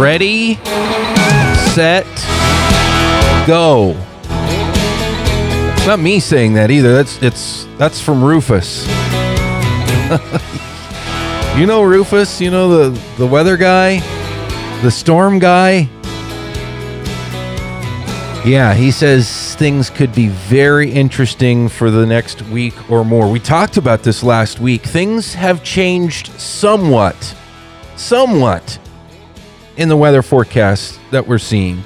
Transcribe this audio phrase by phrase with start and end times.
[0.00, 0.54] Ready,
[1.74, 2.06] set,
[3.46, 3.94] go.
[5.74, 6.94] It's not me saying that either.
[6.94, 8.86] That's it's that's from Rufus.
[11.58, 13.98] you know Rufus, you know the the weather guy,
[14.80, 15.80] the storm guy.
[18.42, 23.30] Yeah, he says things could be very interesting for the next week or more.
[23.30, 24.80] We talked about this last week.
[24.80, 27.36] Things have changed somewhat,
[27.96, 28.78] somewhat
[29.76, 31.82] in the weather forecast that we're seeing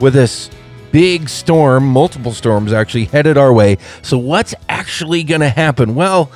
[0.00, 0.50] with this
[0.92, 3.78] big storm, multiple storms actually headed our way.
[4.02, 5.94] So, what's actually going to happen?
[5.94, 6.30] Well,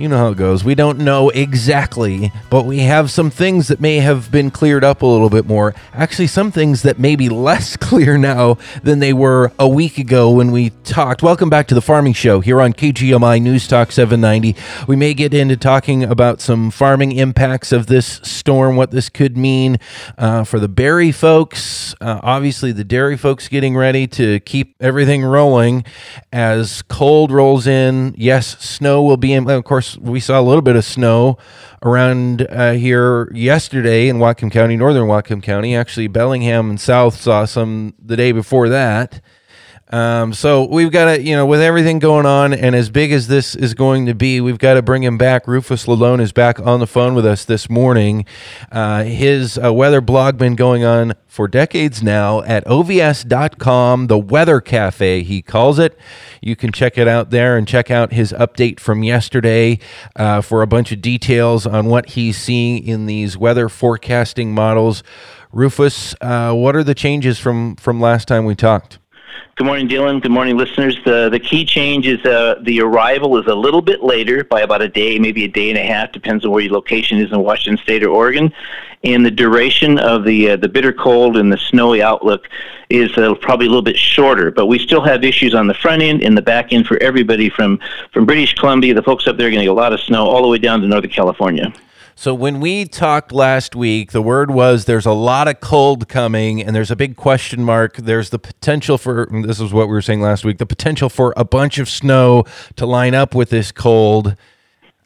[0.00, 0.64] you know how it goes.
[0.64, 5.02] We don't know exactly, but we have some things that may have been cleared up
[5.02, 5.74] a little bit more.
[5.92, 10.30] Actually, some things that may be less clear now than they were a week ago
[10.30, 11.22] when we talked.
[11.22, 14.58] Welcome back to the Farming Show here on KGMI News Talk 790.
[14.88, 19.36] We may get into talking about some farming impacts of this storm, what this could
[19.36, 19.76] mean
[20.16, 21.94] uh, for the berry folks.
[22.00, 25.84] Uh, obviously, the dairy folks getting ready to keep everything rolling
[26.32, 28.14] as cold rolls in.
[28.16, 29.50] Yes, snow will be in.
[29.50, 31.38] Of course, we saw a little bit of snow
[31.82, 35.74] around uh, here yesterday in Whatcom County, northern Whatcom County.
[35.76, 39.20] Actually, Bellingham and South saw some the day before that.
[39.90, 43.26] Um, so we've got to, you know, with everything going on and as big as
[43.26, 45.48] this is going to be, we've got to bring him back.
[45.48, 48.24] Rufus Lalone is back on the phone with us this morning.
[48.70, 54.60] Uh, his uh, weather blog been going on for decades now at ovs.com, the weather
[54.60, 55.98] cafe, he calls it.
[56.40, 59.80] You can check it out there and check out his update from yesterday
[60.14, 65.02] uh, for a bunch of details on what he's seeing in these weather forecasting models.
[65.52, 69.00] Rufus, uh, what are the changes from, from last time we talked?
[69.56, 70.20] Good morning, Dillon.
[70.20, 70.98] Good morning, listeners.
[71.04, 74.80] The the key change is uh, the arrival is a little bit later by about
[74.80, 77.40] a day, maybe a day and a half, depends on where your location is in
[77.40, 78.52] Washington State or Oregon.
[79.04, 82.48] And the duration of the uh, the bitter cold and the snowy outlook
[82.88, 84.50] is uh, probably a little bit shorter.
[84.50, 87.50] But we still have issues on the front end and the back end for everybody
[87.50, 87.80] from
[88.12, 88.94] from British Columbia.
[88.94, 90.58] The folks up there are going to get a lot of snow all the way
[90.58, 91.72] down to Northern California.
[92.20, 96.62] So when we talked last week, the word was there's a lot of cold coming
[96.62, 97.96] and there's a big question mark.
[97.96, 101.32] There's the potential for this is what we were saying last week, the potential for
[101.34, 102.44] a bunch of snow
[102.76, 104.36] to line up with this cold.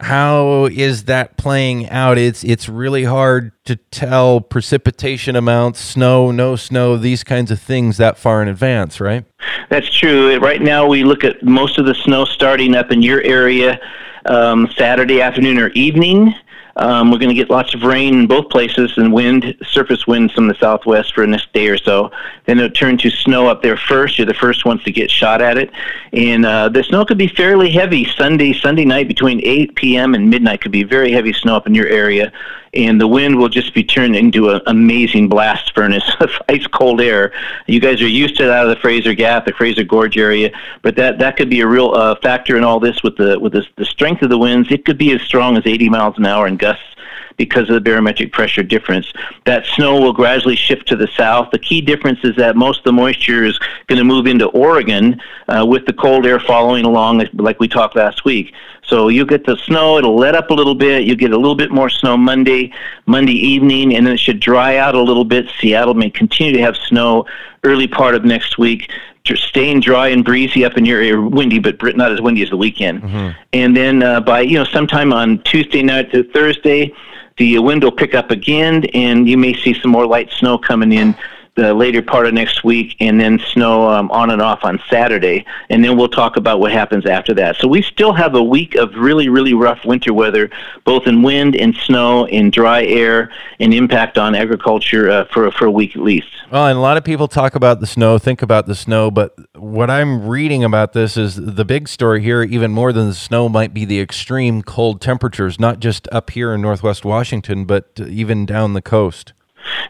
[0.00, 2.18] How is that playing out?
[2.18, 7.96] It's it's really hard to tell precipitation amounts, snow, no snow, these kinds of things
[7.98, 9.24] that far in advance, right?
[9.68, 10.36] That's true.
[10.38, 13.78] Right now we look at most of the snow starting up in your area
[14.26, 16.34] um, Saturday afternoon or evening
[16.76, 20.32] um, we're going to get lots of rain in both places and wind, surface winds
[20.32, 22.10] from the southwest for the next day or so.
[22.46, 24.18] Then it'll turn to snow up there first.
[24.18, 25.70] You're the first ones to get shot at it.
[26.12, 30.14] And uh, the snow could be fairly heavy Sunday, Sunday night between 8 p.m.
[30.14, 32.32] and midnight could be very heavy snow up in your area
[32.74, 37.00] and the wind will just be turned into an amazing blast furnace of ice cold
[37.00, 37.32] air.
[37.66, 40.50] You guys are used to that out of the Fraser Gap, the Fraser Gorge area,
[40.82, 43.52] but that that could be a real uh, factor in all this with the with
[43.52, 44.70] the, the strength of the winds.
[44.70, 46.93] It could be as strong as 80 miles an hour in gusts
[47.36, 49.12] because of the barometric pressure difference.
[49.44, 51.50] That snow will gradually shift to the south.
[51.50, 55.20] The key difference is that most of the moisture is going to move into Oregon
[55.48, 58.52] uh, with the cold air following along, like we talked last week.
[58.86, 61.04] So you get the snow, it'll let up a little bit.
[61.04, 62.72] You get a little bit more snow Monday,
[63.06, 65.46] Monday evening, and then it should dry out a little bit.
[65.58, 67.26] Seattle may continue to have snow
[67.64, 68.90] early part of next week
[69.34, 72.56] staying dry and breezy up in your area, windy, but not as windy as the
[72.56, 73.02] weekend.
[73.02, 73.30] Mm-hmm.
[73.54, 76.92] And then uh, by you know sometime on Tuesday night to Thursday,
[77.36, 80.92] the wind will pick up again, and you may see some more light snow coming
[80.92, 81.16] in
[81.56, 85.44] the later part of next week, and then snow um, on and off on Saturday,
[85.70, 87.56] and then we'll talk about what happens after that.
[87.56, 90.50] So we still have a week of really, really rough winter weather,
[90.84, 95.66] both in wind and snow, in dry air, and impact on agriculture uh, for for
[95.66, 96.28] a week at least.
[96.50, 99.36] Well, and a lot of people talk about the snow, think about the snow, but
[99.54, 103.48] what I'm reading about this is the big story here, even more than the snow,
[103.48, 108.44] might be the extreme cold temperatures, not just up here in Northwest Washington, but even
[108.44, 109.32] down the coast.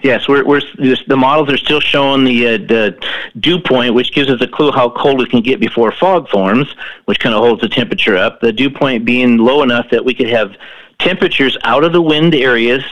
[0.02, 2.98] Yes, we're, we're the models are still showing the, uh, the
[3.40, 6.74] dew point, which gives us a clue how cold it can get before fog forms,
[7.06, 8.40] which kind of holds the temperature up.
[8.40, 10.56] The dew point being low enough that we could have
[11.04, 12.82] temperatures out of the wind areas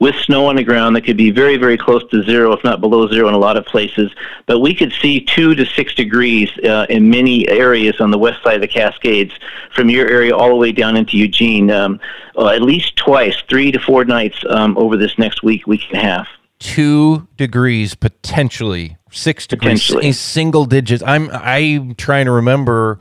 [0.00, 2.80] with snow on the ground that could be very, very close to zero, if not
[2.80, 4.10] below zero in a lot of places.
[4.46, 8.42] But we could see two to six degrees uh, in many areas on the west
[8.42, 9.32] side of the Cascades
[9.74, 12.00] from your area all the way down into Eugene, um,
[12.36, 15.98] uh, at least twice, three to four nights um, over this next week, week and
[15.98, 16.28] a half.
[16.58, 20.08] Two degrees potentially, six degrees, potentially.
[20.10, 21.02] a single digits.
[21.06, 22.98] I'm I'm trying to remember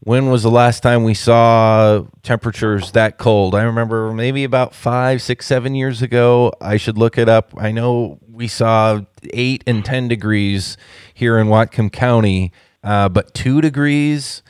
[0.00, 3.54] when was the last time we saw temperatures that cold?
[3.54, 6.52] I remember maybe about five, six, seven years ago.
[6.60, 7.52] I should look it up.
[7.56, 10.78] I know we saw eight and 10 degrees
[11.12, 12.52] here in Whatcom County,
[12.82, 14.42] uh, but two degrees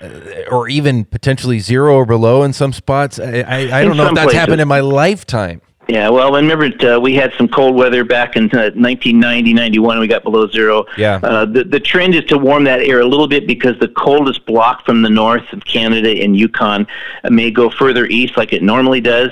[0.00, 3.18] uh, or even potentially zero or below in some spots.
[3.18, 5.60] I, I, I don't know if that's happened in my lifetime.
[5.88, 10.00] Yeah, well, I remember uh, we had some cold weather back in uh, 1990, 91.
[10.00, 10.84] We got below zero.
[10.98, 11.20] Yeah.
[11.22, 14.44] Uh, the the trend is to warm that air a little bit because the coldest
[14.46, 16.88] block from the north of Canada and Yukon
[17.22, 19.30] uh, may go further east like it normally does.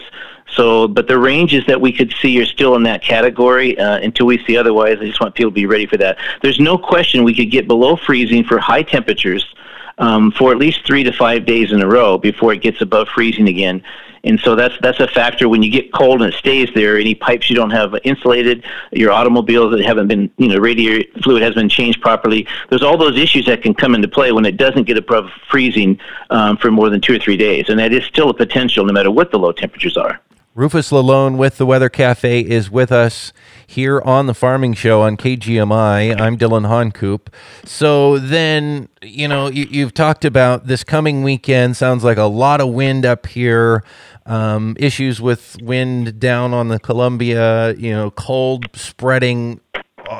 [0.55, 4.27] So, but the ranges that we could see are still in that category uh, until
[4.27, 4.99] we see otherwise.
[5.01, 6.19] I just want people to be ready for that.
[6.43, 9.45] There's no question we could get below freezing for high temperatures
[9.99, 13.09] um, for at least three to five days in a row before it gets above
[13.09, 13.83] freezing again.
[14.25, 16.99] And so that's that's a factor when you get cold and it stays there.
[16.99, 21.43] Any pipes you don't have insulated, your automobiles that haven't been, you know, radiator fluid
[21.43, 22.47] has been changed properly.
[22.71, 25.99] There's all those issues that can come into play when it doesn't get above freezing
[26.31, 28.93] um, for more than two or three days, and that is still a potential no
[28.93, 30.21] matter what the low temperatures are.
[30.57, 33.33] Rufus Lalone with the Weather Cafe is with us
[33.67, 36.21] here on the Farming Show on KGMI.
[36.21, 37.35] I'm Dillon Honcoop.
[37.65, 41.77] So then, you know, you, have talked about this coming weekend.
[41.77, 43.83] Sounds like a lot of wind up here.
[44.27, 47.75] Um, issues with wind down on the Columbia.
[47.75, 49.61] You know, cold spreading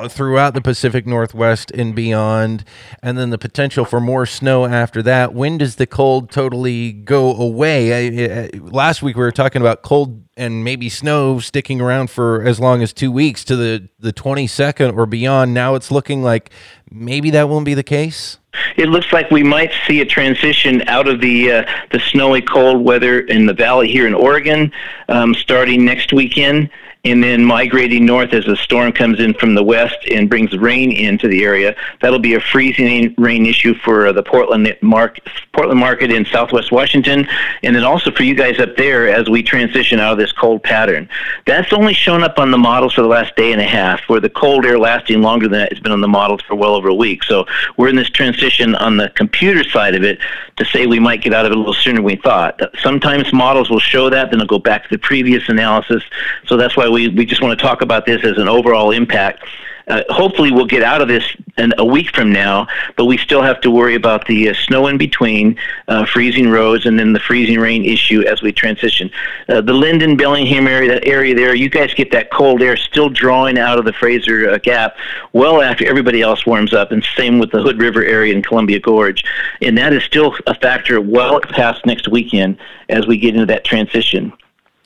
[0.09, 2.63] throughout the Pacific Northwest and beyond,
[3.01, 5.33] and then the potential for more snow after that.
[5.33, 7.93] When does the cold totally go away?
[7.93, 12.43] I, I, last week we were talking about cold and maybe snow sticking around for
[12.43, 15.53] as long as two weeks to the the 22nd or beyond.
[15.53, 16.49] Now it's looking like
[16.91, 18.37] maybe that won't be the case.
[18.77, 22.83] It looks like we might see a transition out of the uh, the snowy cold
[22.83, 24.71] weather in the valley here in Oregon,
[25.09, 26.69] um, starting next weekend
[27.05, 30.91] and then migrating north as a storm comes in from the west and brings rain
[30.91, 31.75] into the area.
[32.01, 35.19] That'll be a freezing rain issue for the Portland mark,
[35.53, 37.27] Portland market in Southwest Washington,
[37.63, 40.63] and then also for you guys up there as we transition out of this cold
[40.63, 41.07] pattern.
[41.45, 44.19] That's only shown up on the models for the last day and a half, where
[44.19, 46.89] the cold air lasting longer than that has been on the models for well over
[46.89, 47.23] a week.
[47.23, 47.45] So
[47.77, 50.19] we're in this transition on the computer side of it
[50.57, 52.59] to say we might get out of it a little sooner than we thought.
[52.81, 56.03] Sometimes models will show that, then it'll go back to the previous analysis.
[56.47, 59.43] So that's why we, we just want to talk about this as an overall impact.
[59.87, 61.23] Uh, hopefully, we'll get out of this
[61.57, 62.65] in a week from now,
[62.97, 65.59] but we still have to worry about the uh, snow in between,
[65.89, 69.11] uh, freezing roads, and then the freezing rain issue as we transition.
[69.47, 73.09] Uh, the Lynden, Bellingham area, that area there, you guys get that cold air still
[73.09, 74.95] drawing out of the Fraser uh, Gap
[75.33, 78.79] well after everybody else warms up, and same with the Hood River area and Columbia
[78.79, 79.23] Gorge.
[79.61, 82.57] And that is still a factor well past next weekend
[82.89, 84.33] as we get into that transition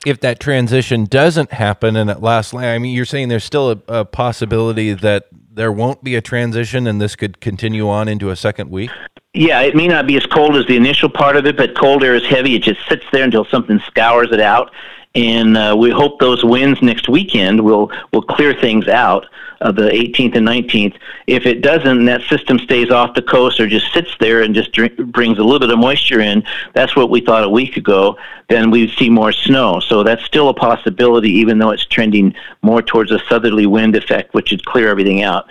[0.06, 3.78] if that transition doesn't happen and it lasts, I mean, you're saying there's still a,
[3.88, 8.36] a, possibility that there won't be a transition and this could continue on into a
[8.36, 8.90] second week?
[9.34, 12.02] Yeah, it may not be as cold as the initial part of it, but cold
[12.02, 12.56] air is heavy.
[12.56, 14.72] It just sits there until something scours it out
[15.14, 19.26] and uh, we hope those wins next weekend will will clear things out
[19.60, 20.96] of the 18th and 19th.
[21.26, 24.72] If it doesn't, that system stays off the coast or just sits there and just
[24.72, 26.42] drink, brings a little bit of moisture in.
[26.72, 28.16] That's what we thought a week ago.
[28.48, 29.80] Then we'd see more snow.
[29.80, 34.32] So that's still a possibility, even though it's trending more towards a southerly wind effect,
[34.32, 35.46] which would clear everything out.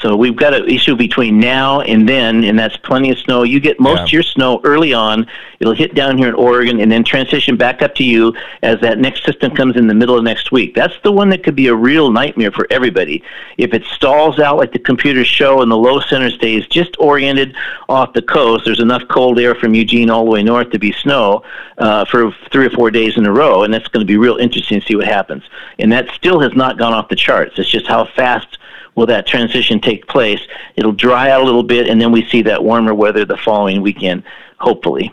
[0.00, 3.42] So we've got an issue between now and then, and that's plenty of snow.
[3.42, 4.04] You get most yeah.
[4.04, 5.26] of your snow early on.
[5.58, 8.98] It'll hit down here in Oregon and then transition back up to you as that
[8.98, 10.74] next system comes in the middle of next week.
[10.74, 13.22] That's the one that could be a real nightmare for everybody.
[13.58, 17.54] If it stalls out like the computers show and the low center stays just oriented
[17.90, 20.92] off the coast, there's enough cold air from Eugene all the way north to be
[20.92, 21.44] snow
[21.76, 24.36] uh, for three or four days in a row, and that's going to be real
[24.38, 25.42] interesting to see what happens.
[25.78, 27.58] And that still has not gone off the charts.
[27.58, 28.56] It's just how fast
[28.94, 30.40] will that transition take place?
[30.76, 33.82] It'll dry out a little bit, and then we see that warmer weather the following
[33.82, 34.22] weekend,
[34.58, 35.12] hopefully.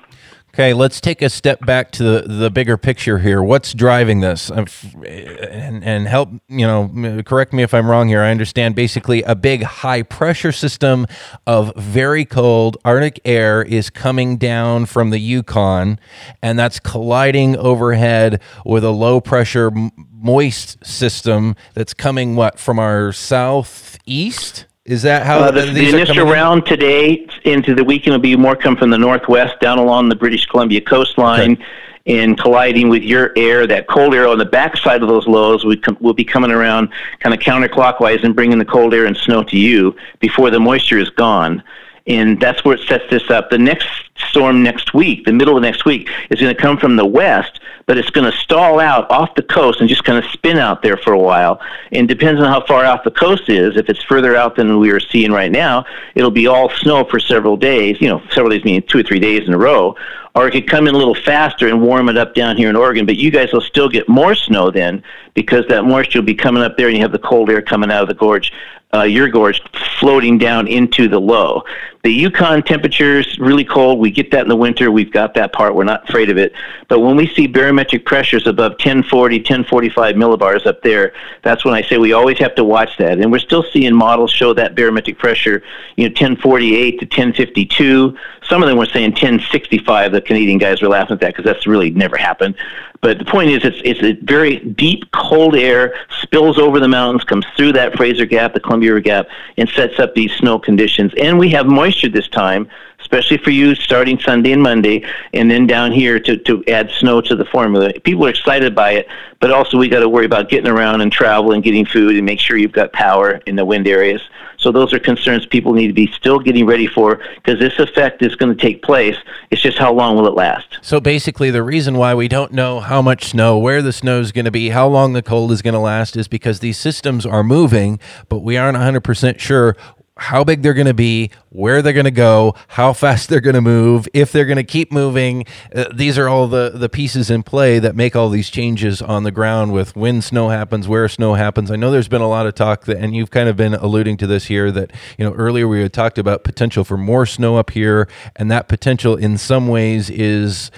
[0.60, 3.44] Okay, let's take a step back to the, the bigger picture here.
[3.44, 4.50] What's driving this?
[4.50, 4.66] Uh,
[5.06, 8.24] and, and help, you know, correct me if I'm wrong here.
[8.24, 11.06] I understand basically a big high pressure system
[11.46, 16.00] of very cold Arctic air is coming down from the Yukon,
[16.42, 19.72] and that's colliding overhead with a low pressure
[20.20, 24.66] moist system that's coming, what, from our southeast?
[24.86, 26.66] Is that how uh, the, the initial round in?
[26.66, 30.46] today into the weekend will be more come from the northwest down along the British
[30.46, 31.64] Columbia coastline okay.
[32.06, 33.68] and colliding with your air.
[33.68, 36.90] That cold air on the backside of those lows will, com- will be coming around
[37.20, 40.98] kind of counterclockwise and bringing the cold air and snow to you before the moisture
[40.98, 41.62] is gone.
[42.08, 43.50] And that's where it sets this up.
[43.50, 43.88] The next
[44.30, 47.60] storm next week, the middle of next week, is going to come from the west,
[47.86, 50.82] but it's going to stall out off the coast and just kind of spin out
[50.82, 51.60] there for a while.
[51.92, 53.78] And depends on how far out the coast is.
[53.78, 55.86] If it's further out than we are seeing right now,
[56.16, 57.98] it'll be all snow for several days.
[58.00, 59.96] You know, several days meaning two or three days in a row
[60.38, 62.76] or it could come in a little faster and warm it up down here in
[62.76, 63.08] Oregon.
[63.08, 65.02] But you guys will still get more snow then
[65.34, 67.90] because that moisture will be coming up there and you have the cold air coming
[67.90, 68.54] out of the gorge,
[68.94, 69.64] uh, your gorge,
[70.00, 71.64] floating down into the low.
[72.08, 74.00] The Yukon temperatures really cold.
[74.00, 74.92] We get that in the winter.
[74.92, 75.76] We've got that part.
[75.76, 76.54] We're not afraid of it.
[76.88, 81.12] But when we see barometric pressures above 1040, 1045 millibars up there,
[81.44, 83.20] that's when I say we always have to watch that.
[83.20, 85.62] And we're still seeing models show that barometric pressure,
[85.98, 88.18] you know, 1048 to 1052.
[88.48, 90.14] Some of them were saying 1065.
[90.14, 92.56] The Canadian guys were laughing at that because that's really never happened.
[93.02, 97.24] But the point is, it's it's a very deep, cold air spills over the mountains,
[97.24, 101.14] comes through that Fraser Gap, the Columbia River Gap, and sets up these snow conditions.
[101.20, 105.68] And we have moisture this time, especially for you starting Sunday and Monday, and then
[105.68, 107.92] down here to, to add snow to the formula.
[108.04, 109.08] People are excited by it,
[109.40, 112.26] but also we got to worry about getting around and travel and getting food and
[112.26, 114.22] make sure you've got power in the wind areas.
[114.58, 118.24] So those are concerns people need to be still getting ready for because this effect
[118.24, 119.16] is going to take place.
[119.52, 120.80] It's just how long will it last?
[120.82, 124.32] So basically, the reason why we don't know how much snow, where the snow is
[124.32, 127.26] going to be, how long the cold is going to last is because these systems
[127.26, 128.00] are moving,
[128.30, 129.78] but we aren't 100% sure
[130.18, 133.56] how big they're going to be, where they're going to go, how fast they're going
[133.56, 135.46] to move, if they're going to keep moving.
[135.74, 139.24] Uh, these are all the, the pieces in play that make all these changes on
[139.24, 141.72] the ground with when snow happens, where snow happens.
[141.72, 144.18] I know there's been a lot of talk that, and you've kind of been alluding
[144.18, 147.58] to this here that, you know, earlier we had talked about potential for more snow
[147.58, 150.72] up here, and that potential in some ways is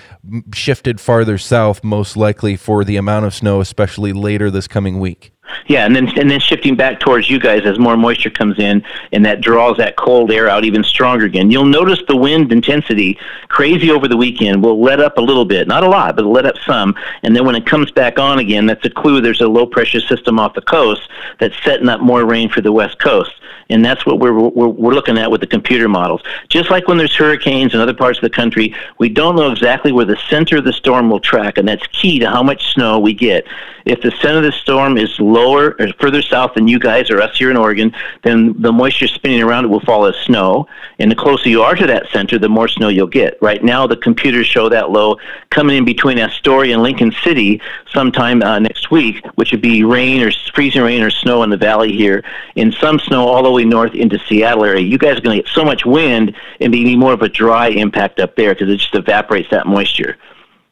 [0.54, 5.32] shifted farther south, most likely for the amount of snow, especially later this coming week.
[5.68, 8.84] Yeah, and then and then shifting back towards you guys as more moisture comes in,
[9.12, 11.52] and that draws that cold air out even stronger again.
[11.52, 15.68] You'll notice the wind intensity crazy over the weekend will let up a little bit,
[15.68, 16.96] not a lot, but let up some.
[17.24, 20.02] And then when it comes back on again, that's a clue there's a low pressure
[20.02, 23.32] system off the coast that's setting up more rain for the west coast
[23.70, 26.22] and that's what we're, we're, we're looking at with the computer models.
[26.50, 29.92] Just like when there's hurricanes in other parts of the country, we don't know exactly
[29.92, 33.00] where the center of the storm will track, and that's key to how much snow
[33.00, 33.46] we get.
[33.90, 37.20] If the center of the storm is lower or further south than you guys or
[37.20, 37.92] us here in Oregon,
[38.22, 40.68] then the moisture spinning around it will fall as snow,
[41.00, 43.42] and the closer you are to that center, the more snow you'll get.
[43.42, 45.18] Right now, the computers show that low
[45.50, 47.60] coming in between Astoria and Lincoln City
[47.92, 51.58] sometime uh, next week, which would be rain or freezing rain or snow in the
[51.58, 52.24] valley here,
[52.58, 55.44] and some snow all the way north into Seattle area, you guys are going to
[55.44, 58.78] get so much wind and be more of a dry impact up there because it
[58.78, 60.16] just evaporates that moisture.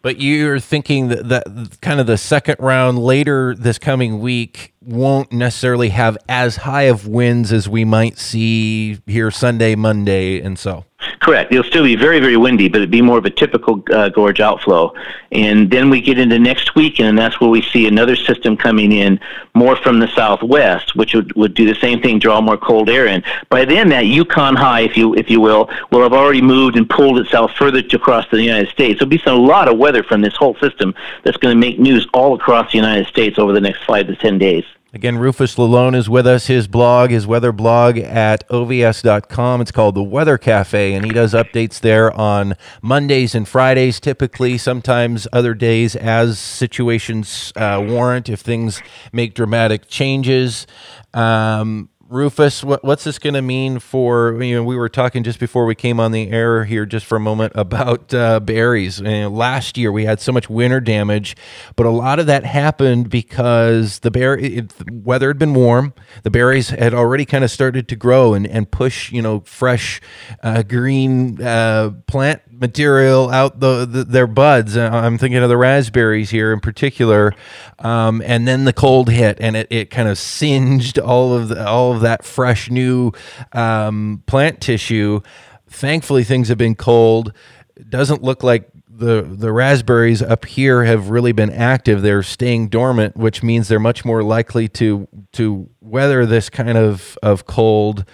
[0.02, 5.32] But you're thinking that, that kind of the second round later this coming week won't
[5.32, 10.86] necessarily have as high of winds as we might see here Sunday, Monday, and so.
[11.20, 11.52] Correct.
[11.52, 14.40] It'll still be very, very windy, but it'd be more of a typical uh, gorge
[14.40, 14.94] outflow.
[15.32, 18.92] And then we get into next week, and that's where we see another system coming
[18.92, 19.20] in
[19.54, 23.08] more from the southwest, which would, would do the same thing, draw more cold air
[23.08, 23.24] in.
[23.50, 26.90] By then, that Yukon high, if you if you will, will have already moved and
[26.90, 29.00] pulled itself further across the United States.
[29.00, 31.78] There'll be some, a lot of weather from this whole system that's going to make
[31.78, 34.64] news all across the United States over the next five to ten days.
[34.98, 36.48] Again, Rufus Lalone is with us.
[36.48, 39.62] His blog, his weather blog at ovs.com.
[39.62, 44.58] It's called The Weather Cafe, and he does updates there on Mondays and Fridays, typically,
[44.58, 48.82] sometimes other days as situations uh, warrant, if things
[49.14, 50.66] make dramatic changes.
[51.14, 54.64] Um, Rufus, what, what's this going to mean for you know?
[54.64, 57.52] We were talking just before we came on the air here, just for a moment
[57.56, 59.00] about uh, berries.
[59.00, 61.36] You know, last year we had so much winter damage,
[61.76, 65.94] but a lot of that happened because the bear it, the weather had been warm.
[66.24, 70.00] The berries had already kind of started to grow and, and push you know fresh
[70.44, 74.76] uh, green uh, plant material out the, the, their buds.
[74.76, 77.34] Uh, I'm thinking of the raspberries here in particular,
[77.80, 81.68] um, and then the cold hit and it, it kind of singed all of the,
[81.68, 83.12] all of that fresh new
[83.54, 85.22] um, plant tissue.
[85.70, 87.34] Thankfully, things have been cold.
[87.76, 92.02] It doesn't look like the the raspberries up here have really been active.
[92.02, 97.18] They're staying dormant, which means they're much more likely to to weather this kind of
[97.22, 98.06] of cold.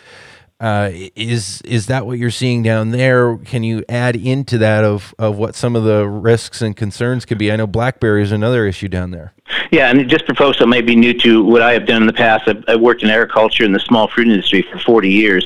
[0.64, 3.36] Uh, is is that what you're seeing down there?
[3.36, 7.38] Can you add into that of, of what some of the risks and concerns could
[7.38, 7.52] be?
[7.52, 9.34] I know blackberry is another issue down there.
[9.74, 12.08] Yeah, and just for folks that may be new to what I have done in
[12.08, 15.46] the past, I've, I've worked in agriculture and the small fruit industry for 40 years,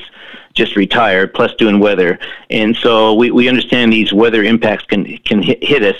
[0.54, 2.16] just retired, plus doing weather,
[2.50, 5.96] and so we, we understand these weather impacts can can hit, hit us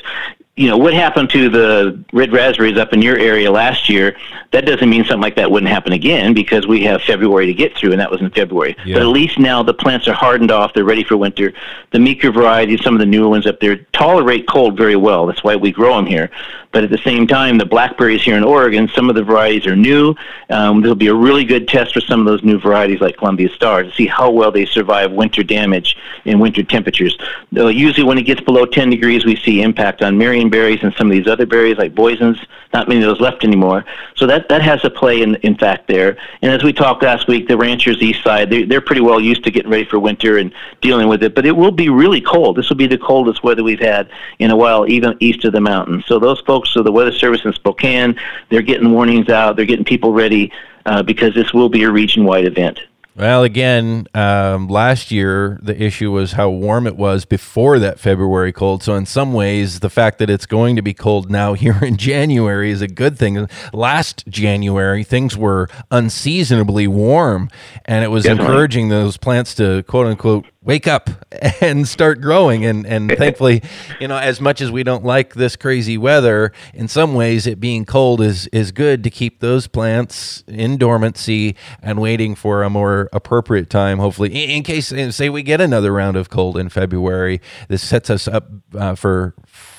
[0.59, 4.17] you know, what happened to the red raspberries up in your area last year,
[4.51, 7.77] that doesn't mean something like that wouldn't happen again because we have February to get
[7.77, 8.75] through, and that was in February.
[8.85, 8.97] Yeah.
[8.97, 11.53] But at least now the plants are hardened off, they're ready for winter.
[11.93, 15.27] The meeker varieties, some of the newer ones up there, tolerate cold very well.
[15.27, 16.29] That's why we grow them here.
[16.71, 19.77] But at the same time, the blackberries here in Oregon, some of the varieties are
[19.77, 20.15] new.
[20.51, 23.49] Um, there'll be a really good test for some of those new varieties like Columbia
[23.49, 25.97] Star to see how well they survive winter damage
[26.27, 27.17] in winter temperatures.
[27.53, 30.19] Though usually, when it gets below 10 degrees, we see impact on
[30.51, 32.39] marionberries and some of these other berries like boysen's.
[32.75, 33.87] Not many of those left anymore.
[34.15, 36.19] So that, that has a play in, in fact there.
[36.43, 39.43] And as we talked last week, the ranchers east side, they, they're pretty well used
[39.45, 40.53] to getting ready for winter and
[40.83, 41.35] dealing with it.
[41.35, 42.57] But it will be really cold.
[42.57, 45.63] This will be the coldest weather we've had in a while, even east of the
[45.63, 46.05] mountains.
[46.07, 48.19] So those folks folks, so the Weather Service in Spokane,
[48.51, 49.55] they're getting warnings out.
[49.55, 50.53] They're getting people ready
[50.87, 52.81] uh, because this will be a region-wide event.
[53.19, 58.53] Well, again, um, last year the issue was how warm it was before that February
[58.53, 58.85] cold.
[58.85, 61.97] So, in some ways, the fact that it's going to be cold now here in
[61.97, 63.49] January is a good thing.
[63.73, 67.51] Last January, things were unseasonably warm,
[67.87, 68.47] and it was Definitely.
[68.47, 71.09] encouraging those plants to quote unquote wake up
[71.61, 73.63] and start growing and and thankfully
[74.01, 77.61] you know as much as we don't like this crazy weather in some ways it
[77.61, 82.71] being cold is is good to keep those plants in dormancy and waiting for a
[82.71, 86.69] more appropriate time hopefully in, in case say we get another round of cold in
[86.69, 89.35] February this sets us up uh, for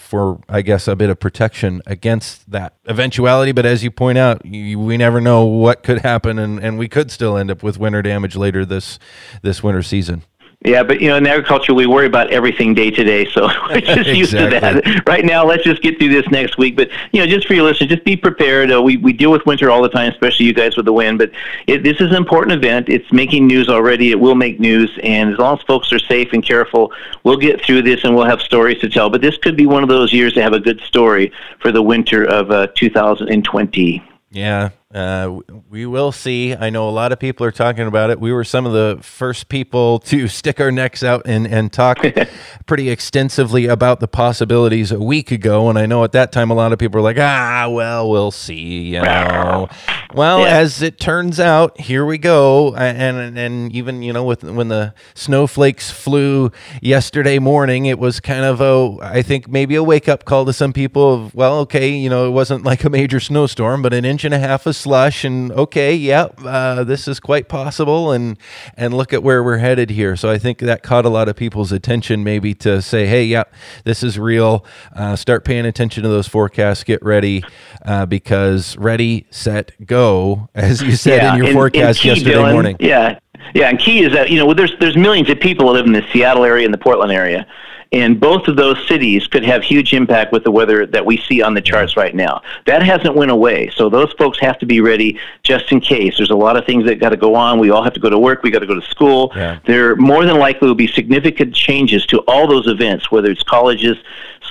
[0.10, 3.52] for I guess a bit of protection against that eventuality.
[3.52, 6.88] But as you point out, you, we never know what could happen, and, and we
[6.88, 8.98] could still end up with winter damage later this
[9.44, 10.24] this winter season.
[10.66, 13.80] Yeah, but you know, in agriculture, we worry about everything day to day, so we're
[13.80, 15.04] just used to that.
[15.08, 16.76] Right now, let's just get through this next week.
[16.76, 18.70] But you know, just for your listeners, just be prepared.
[18.70, 21.18] Uh, we we deal with winter all the time, especially you guys with the wind.
[21.18, 21.32] But
[21.68, 22.90] it, this is an important event.
[22.90, 24.12] It's making news already.
[24.12, 26.92] It will make news, and as long as folks are safe and careful,
[27.24, 29.10] we'll get through this, and we'll have stories to tell.
[29.10, 31.82] But this could be one of those years to have a good story for the
[31.82, 34.04] winter of uh, 2020.
[34.32, 36.56] Yeah, uh, we will see.
[36.56, 38.20] I know a lot of people are talking about it.
[38.20, 42.00] We were some of the first people to stick our necks out and, and talk
[42.66, 45.70] pretty extensively about the possibilities a week ago.
[45.70, 48.32] And I know at that time, a lot of people were like, ah, well, we'll
[48.32, 48.96] see.
[48.96, 49.70] You know,
[50.16, 50.58] well, yeah.
[50.58, 52.74] as it turns out, here we go.
[52.74, 58.44] And, and even, you know, with when the snowflakes flew yesterday morning, it was kind
[58.44, 61.90] of a, I think maybe a wake up call to some people of, well, okay,
[61.90, 64.79] you know, it wasn't like a major snowstorm, but an inch and a half of
[64.80, 68.38] slush and okay, yeah, uh, this is quite possible, and
[68.76, 70.16] and look at where we're headed here.
[70.16, 73.44] So I think that caught a lot of people's attention, maybe to say, hey, yeah,
[73.84, 74.66] this is real.
[74.96, 76.84] Uh, start paying attention to those forecasts.
[76.84, 77.44] Get ready
[77.86, 82.32] uh, because ready, set, go, as you said yeah, in your and, forecast and yesterday
[82.32, 82.78] Dillon, morning.
[82.80, 83.20] Yeah.
[83.56, 85.94] Yeah, and key is that you know there's there's millions of people that live in
[85.94, 87.48] the Seattle area and the Portland area,
[87.92, 91.42] and both of those cities could have huge impact with the weather that we see
[91.42, 92.42] on the charts right now.
[92.68, 96.18] That hasn't went away, so those folks have to be ready just in case.
[96.18, 97.58] There's a lot of things that got to go on.
[97.58, 98.44] We all have to go to work.
[98.44, 99.32] We got to go to school.
[99.36, 99.60] Yeah.
[99.66, 103.98] There more than likely will be significant changes to all those events, whether it's colleges,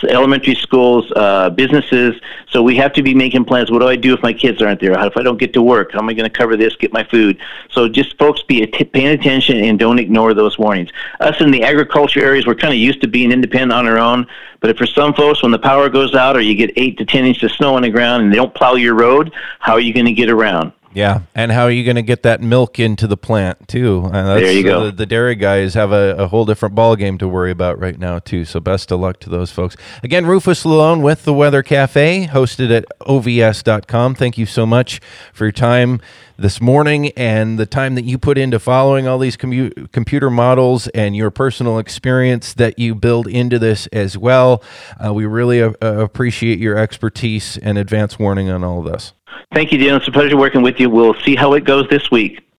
[0.04, 2.20] elementary schools, uh, businesses.
[2.50, 3.70] So we have to be making plans.
[3.70, 4.96] What do I do if my kids aren't there?
[4.96, 5.92] How if I don't get to work?
[5.92, 6.76] How am I going to cover this?
[6.76, 7.38] Get my food?
[7.70, 10.90] So just folks be paying attention and don't ignore those warnings.
[11.20, 14.26] Us in the agriculture areas, we're kind of used to being independent on our own.
[14.60, 17.24] But for some folks, when the power goes out or you get eight to ten
[17.24, 19.94] inches of snow on the ground and they don't plow your road, how are you
[19.94, 20.72] going to get around?
[20.98, 24.10] Yeah, and how are you going to get that milk into the plant too?
[24.12, 24.86] Uh, there you go.
[24.86, 27.96] The, the, dairy guys have a, a, whole different ball game to worry about right
[27.96, 28.44] now too.
[28.44, 29.76] So best of luck to those folks.
[30.02, 34.16] Again, Rufus Lalone with the Weather Cafe, hosted at ovs.com.
[34.16, 35.00] Thank you so much
[35.32, 36.00] for your time
[36.36, 40.88] this morning and the time that you put into following all these commu- computer models
[40.88, 44.64] and your personal experience that you build into this as well.
[45.04, 49.12] Uh, we really uh, appreciate your expertise and advance warning on all of this.
[49.52, 49.96] Thank you, Dan.
[49.96, 50.90] It's a pleasure working with you.
[50.90, 52.47] We'll see how it goes this week.